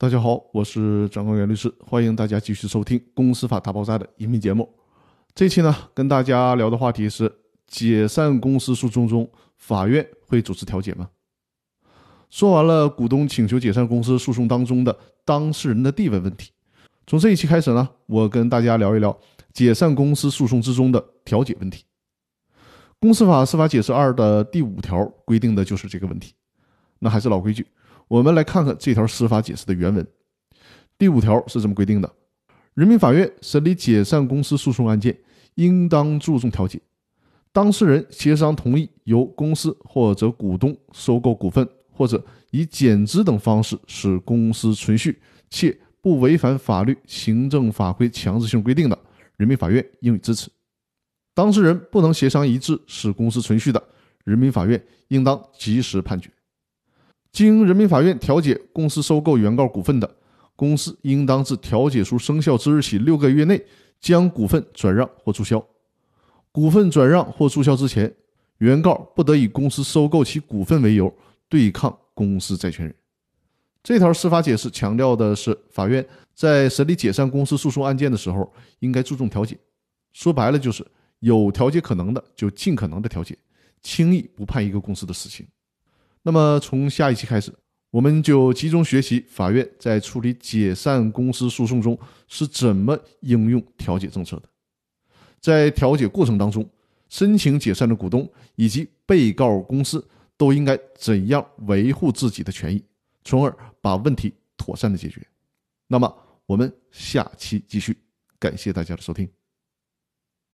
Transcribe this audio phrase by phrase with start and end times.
[0.00, 4.72] 大家好，我是张光元律师，欢迎大家继续收听《公司法大爆炸》的音频节目。
[5.34, 7.28] 这期呢，跟大家聊的话题是：
[7.66, 11.08] 解散公司诉讼中，法院会主持调解吗？
[12.30, 16.52] 说完了股东请求解散公司诉讼当中的当事人的地位问题，
[17.04, 19.18] 从这一期开始呢，我跟大家聊一聊
[19.52, 21.84] 解散公司诉讼之中的调解问题。
[23.00, 26.34] 公司法司法解释二的第五条规定的就是这个问题。
[27.00, 27.66] 那还是老规矩。
[28.08, 30.06] 我们来看看这条司法解释的原文。
[30.98, 32.12] 第五条是这么规定的：
[32.74, 35.16] 人民法院审理解散公司诉讼案件，
[35.54, 36.80] 应当注重调解。
[37.52, 48.98] 当事人协商同意由公司或者股东收购股份，或者以减资等方式使公司存续，且不违反法律、行政法规强制性规定的，
[49.36, 50.48] 人民法院应予支持。
[51.34, 53.82] 当事人不能协商一致使公司存续的，
[54.24, 56.30] 人民法院应当及时判决。
[57.38, 60.16] 经人民法院调解公司收购原告股份的，
[60.56, 63.64] 公司应当自调解书生效之日起六个月内
[64.00, 65.64] 将股份转让或注销。
[66.50, 68.12] 股份转让或注销之前，
[68.56, 71.16] 原告不得以公司收购其股份为由
[71.48, 72.92] 对抗公司债权人。
[73.84, 76.04] 这条司法解释强调的是，法院
[76.34, 79.56] 在审理解散公司诉讼案件的时候，应该注重调解。
[80.12, 80.84] 说白了，就是
[81.20, 83.38] 有调解可能的，就尽可能的调解，
[83.80, 85.46] 轻易不判一个公司的死刑。
[86.28, 87.50] 那么，从下一期开始，
[87.90, 94.42] 我们就集中学习法院在处理解散公司诉讼中是怎么应用调解政策的。
[95.40, 96.68] 在调解过程当中，
[97.08, 102.84] 申请解散的股东以及被告公司都应该怎样维护自己的权益，
[103.24, 105.26] 从而把问题妥善的解决。
[105.86, 107.96] 那么，我们下期继续，
[108.38, 109.26] 感谢大家的收听。